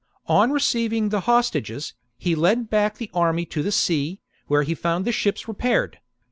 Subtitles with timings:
[0.25, 5.05] On receiving the hostages, he led back the army to the sea, where he found
[5.05, 5.99] the ships repaired.